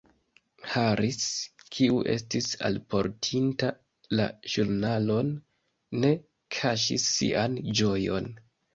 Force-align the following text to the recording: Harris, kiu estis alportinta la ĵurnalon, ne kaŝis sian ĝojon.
Harris, 0.69 1.27
kiu 1.75 1.99
estis 2.13 2.47
alportinta 2.71 3.71
la 4.23 4.27
ĵurnalon, 4.55 5.33
ne 6.03 6.15
kaŝis 6.61 7.11
sian 7.15 7.65
ĝojon. 7.81 8.37